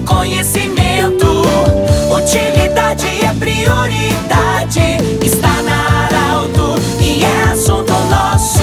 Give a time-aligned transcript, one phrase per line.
[0.00, 1.42] conhecimento.
[2.10, 4.80] Utilidade é prioridade.
[5.24, 8.60] Está na Arauto e é assunto nosso.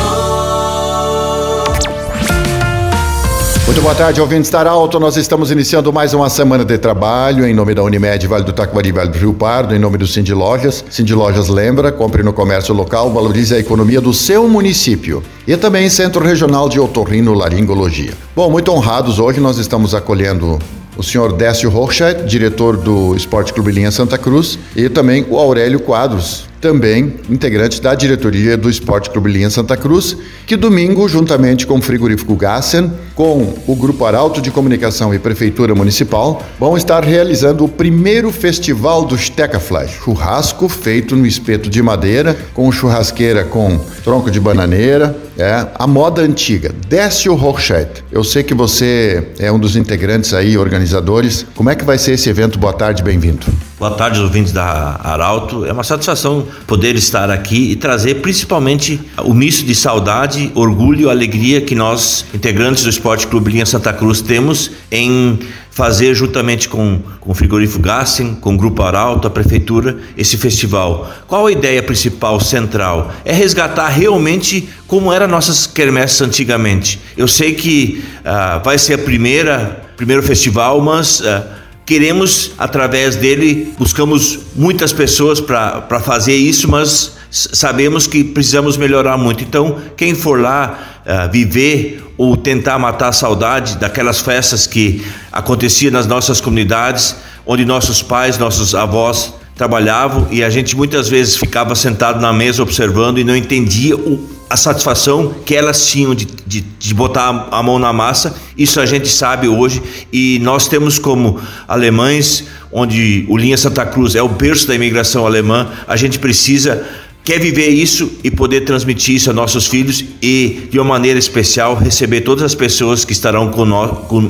[3.65, 4.99] Muito boa tarde, ouvintes da Arauto.
[4.99, 8.91] Nós estamos iniciando mais uma semana de trabalho em nome da Unimed, Vale do Taquari,
[8.91, 10.83] Vale do Rio Pardo, em nome do Cindy Lojas.
[10.89, 15.89] Cindy Lojas lembra, compre no comércio local, valorize a economia do seu município e também
[15.89, 18.13] Centro Regional de Otorrino Laringologia.
[18.35, 20.57] Bom, muito honrados, hoje nós estamos acolhendo
[20.97, 25.79] o senhor Décio Rochette, diretor do Esporte Clube Linha Santa Cruz, e também o Aurélio
[25.79, 31.77] Quadros, também integrante da diretoria do Esporte Clube Linha Santa Cruz, que domingo, juntamente com
[31.77, 37.63] o frigorífico Gassen, com o Grupo Arauto de Comunicação e Prefeitura Municipal, vão estar realizando
[37.63, 44.31] o primeiro festival do Stecafly, churrasco feito no espeto de madeira, com churrasqueira com tronco
[44.31, 46.73] de bananeira, é a moda antiga.
[46.87, 51.45] Décio Rochette, eu sei que você é um dos integrantes aí, organizadores.
[51.55, 52.57] Como é que vai ser esse evento?
[52.57, 53.45] Boa tarde, bem-vindo.
[53.77, 55.63] Boa tarde, ouvintes da Arauto.
[55.63, 61.61] É uma satisfação poder estar aqui e trazer principalmente o misto de saudade, orgulho alegria
[61.61, 65.37] que nós, integrantes do Esporte Clube Linha Santa Cruz, temos em
[65.77, 71.07] fazer juntamente com, com o Frigorífico Gassen, com o Grupo Arauto, a Prefeitura, esse festival.
[71.27, 73.13] Qual a ideia principal, central?
[73.23, 76.99] É resgatar realmente como eram nossas quermesses antigamente.
[77.15, 81.19] Eu sei que uh, vai ser a primeira, primeiro festival, mas...
[81.19, 87.16] Uh, queremos, através dele, buscamos muitas pessoas para fazer isso, mas
[87.53, 89.43] sabemos que precisamos melhorar muito.
[89.43, 95.91] Então, quem for lá uh, viver ou tentar matar a saudade daquelas festas que aconteciam
[95.91, 97.15] nas nossas comunidades,
[97.45, 102.61] onde nossos pais, nossos avós trabalhavam e a gente muitas vezes ficava sentado na mesa
[102.61, 107.61] observando e não entendia o a satisfação que elas tinham de, de, de, botar a
[107.61, 109.81] mão na massa, isso a gente sabe hoje,
[110.11, 115.25] e nós temos como alemães, onde o Linha Santa Cruz é o berço da imigração
[115.25, 116.85] alemã, a gente precisa,
[117.27, 121.75] quer viver isso e poder transmitir isso a nossos filhos e, de uma maneira especial,
[121.75, 123.51] receber todas as pessoas que estarão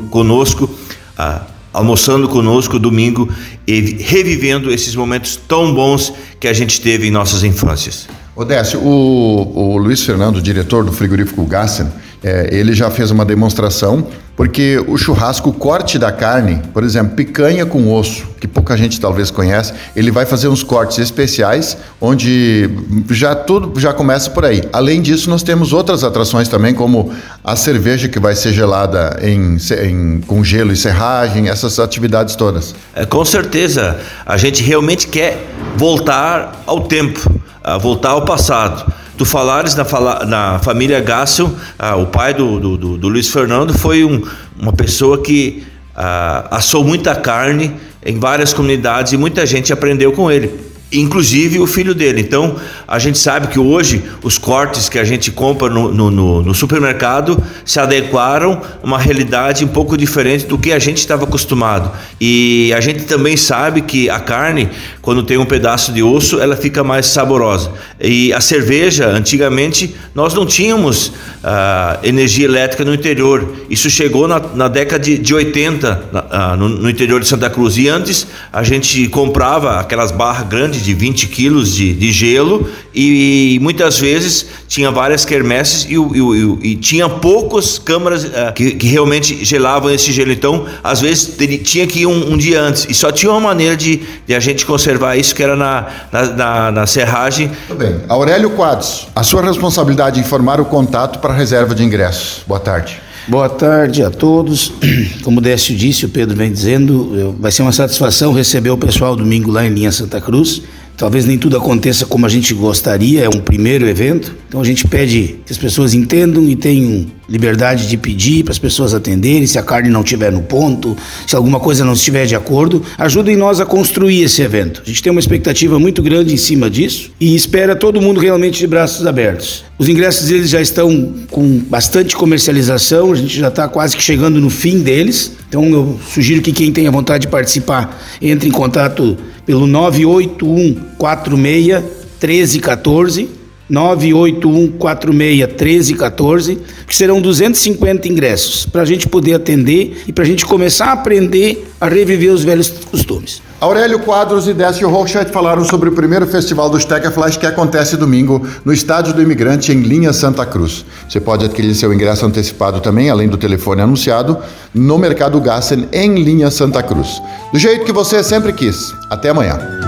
[0.09, 0.67] conosco.
[1.15, 3.29] Ah, almoçando conosco domingo
[3.67, 8.07] e revivendo esses momentos tão bons que a gente teve em nossas infâncias.
[8.35, 11.87] Odécio, o, o Luiz Fernando, diretor do frigorífico Gassen,
[12.23, 17.15] é, ele já fez uma demonstração, porque o churrasco, o corte da carne, por exemplo,
[17.15, 22.69] picanha com osso, que pouca gente talvez conhece, ele vai fazer uns cortes especiais, onde
[23.09, 24.61] já tudo já começa por aí.
[24.71, 27.11] Além disso, nós temos outras atrações também, como
[27.43, 32.75] a cerveja que vai ser gelada em, em com gelo e serragem, essas atividades todas.
[32.95, 37.37] É, com certeza, a gente realmente quer voltar ao tempo
[37.81, 38.93] voltar ao passado.
[39.17, 39.85] Tu falares na,
[40.25, 44.21] na família Gassel, ah, o pai do, do, do, do, Luiz Fernando foi um,
[44.57, 47.75] uma pessoa que ah, assou muita carne
[48.05, 52.21] em várias comunidades e muita gente aprendeu com ele inclusive o filho dele.
[52.21, 52.55] Então,
[52.87, 57.41] a gente sabe que hoje os cortes que a gente compra no, no, no, supermercado
[57.65, 61.91] se adequaram a uma realidade um pouco diferente do que a gente estava acostumado.
[62.21, 64.69] E a gente também sabe que a carne,
[65.01, 67.71] quando tem um pedaço de osso, ela fica mais saborosa.
[67.99, 73.53] E a cerveja, antigamente, nós não tínhamos uh, energia elétrica no interior.
[73.69, 77.77] Isso chegou na, na década de, de 80 uh, no, no interior de Santa Cruz.
[77.77, 83.59] E antes a gente comprava aquelas barras grandes de 20 quilos de, de gelo e,
[83.61, 89.45] muitas vezes tinha várias quermesses e, e, e tinha poucas câmaras uh, que, que, realmente
[89.45, 90.31] gelavam esse gelo.
[90.31, 93.77] Então, às vezes tinha que ir um, um, dia antes e só tinha uma maneira
[93.77, 97.51] de, de a gente conservar isso que era na, na, na, na serragem.
[97.67, 98.01] Tudo bem.
[98.09, 102.43] Aurélio Quadros, a sua responsabilidade é informar o contato para a reserva de ingressos.
[102.47, 103.06] Boa tarde.
[103.27, 104.71] Boa tarde a todos.
[105.21, 109.17] Como o Décio disse, o Pedro vem dizendo, vai ser uma satisfação receber o pessoal
[109.17, 110.61] domingo lá em Linha Santa Cruz.
[110.95, 114.33] Talvez nem tudo aconteça como a gente gostaria, é um primeiro evento.
[114.47, 118.59] Então a gente pede que as pessoas entendam e tenham liberdade de pedir para as
[118.59, 120.95] pessoas atenderem, se a carne não estiver no ponto,
[121.25, 124.81] se alguma coisa não estiver de acordo, ajudem nós a construir esse evento.
[124.85, 128.59] A gente tem uma expectativa muito grande em cima disso e espera todo mundo realmente
[128.59, 129.65] de braços abertos.
[129.77, 134.39] Os ingressos eles já estão com bastante comercialização, a gente já está quase que chegando
[134.39, 135.33] no fim deles.
[135.49, 141.83] Então eu sugiro que quem tenha vontade de participar entre em contato pelo 981 46
[142.19, 143.36] 1314
[143.69, 150.27] 981 46 1314, que serão 250 ingressos para a gente poder atender e para a
[150.27, 153.41] gente começar a aprender a reviver os velhos costumes.
[153.59, 157.97] Aurélio Quadros e Décio Rochette falaram sobre o primeiro festival do Steca Flash que acontece
[157.97, 160.85] domingo no Estádio do Imigrante em Linha Santa Cruz.
[161.09, 164.37] Você pode adquirir seu ingresso antecipado também, além do telefone anunciado,
[164.73, 167.19] no Mercado Gassen em Linha Santa Cruz.
[167.51, 168.93] Do jeito que você sempre quis.
[169.09, 169.86] Até amanhã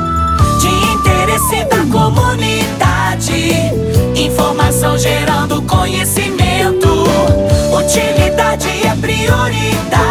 [4.79, 6.87] educação gerando conhecimento.
[7.73, 10.08] Utilidade é prioridade.